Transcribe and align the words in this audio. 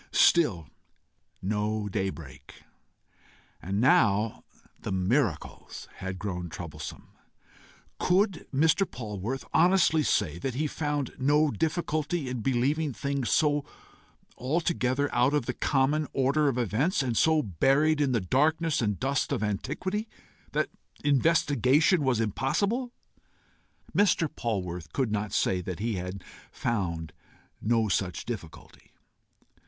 Still 0.11 0.67
no 1.43 1.87
daybreak 1.87 2.63
and 3.61 3.79
now 3.79 4.43
the 4.79 4.91
miracles 4.91 5.87
had 5.97 6.17
grown 6.17 6.49
troublesome! 6.49 7.09
Could 7.99 8.47
Mr. 8.51 8.89
Polwarth 8.89 9.45
honestly 9.53 10.01
say 10.01 10.39
that 10.39 10.55
he 10.55 10.65
found 10.65 11.13
no 11.19 11.51
difficulty 11.51 12.27
in 12.29 12.41
believing 12.41 12.93
things 12.93 13.29
so 13.29 13.63
altogether 14.37 15.07
out 15.13 15.35
of 15.35 15.45
the 15.45 15.53
common 15.53 16.07
order 16.13 16.47
of 16.47 16.57
events, 16.57 17.03
and 17.03 17.15
so 17.15 17.43
buried 17.43 18.01
in 18.01 18.11
the 18.11 18.19
darkness 18.21 18.81
and 18.81 18.99
dust 18.99 19.31
of 19.31 19.43
antiquity 19.43 20.09
that 20.53 20.71
investigation 21.03 22.03
was 22.03 22.19
impossible? 22.19 22.91
Mr. 23.95 24.27
Polwarth 24.35 24.91
could 24.93 25.11
not 25.11 25.31
say 25.31 25.61
that 25.61 25.77
he 25.77 25.93
had 25.97 26.23
found 26.51 27.13
no 27.61 27.87
such 27.87 28.25
difficulty. 28.25 28.89